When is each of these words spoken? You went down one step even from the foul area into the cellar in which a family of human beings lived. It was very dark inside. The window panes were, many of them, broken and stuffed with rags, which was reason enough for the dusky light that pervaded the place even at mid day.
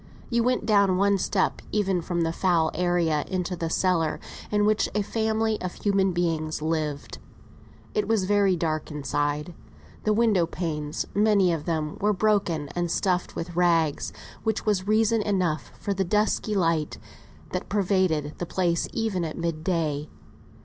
You 0.31 0.41
went 0.41 0.65
down 0.65 0.97
one 0.97 1.19
step 1.19 1.61
even 1.71 2.01
from 2.01 2.21
the 2.21 2.33
foul 2.33 2.71
area 2.73 3.23
into 3.27 3.55
the 3.55 3.69
cellar 3.69 4.19
in 4.49 4.65
which 4.65 4.89
a 4.95 5.03
family 5.03 5.61
of 5.61 5.75
human 5.75 6.11
beings 6.11 6.59
lived. 6.59 7.19
It 7.93 8.07
was 8.07 8.23
very 8.25 8.55
dark 8.55 8.89
inside. 8.89 9.53
The 10.03 10.11
window 10.13 10.47
panes 10.47 11.05
were, 11.13 11.21
many 11.21 11.53
of 11.53 11.65
them, 11.65 11.99
broken 12.17 12.69
and 12.69 12.89
stuffed 12.89 13.35
with 13.35 13.55
rags, 13.55 14.11
which 14.41 14.65
was 14.65 14.87
reason 14.87 15.21
enough 15.21 15.71
for 15.79 15.93
the 15.93 16.03
dusky 16.03 16.55
light 16.55 16.97
that 17.51 17.69
pervaded 17.69 18.33
the 18.39 18.47
place 18.47 18.87
even 18.93 19.23
at 19.23 19.37
mid 19.37 19.63
day. 19.63 20.09